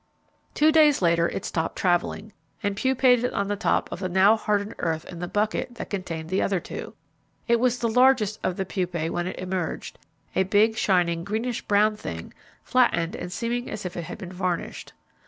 [0.55, 4.73] Two days later it stopped travelling, and pupated on the top of the now hardened
[4.79, 6.95] earth in the bucket that contained the other two.
[7.47, 9.99] It was the largest of the pupae when it emerged,
[10.35, 12.33] a big shining greenish brown thing
[12.63, 14.93] flattened and seeming as if it had been varnished.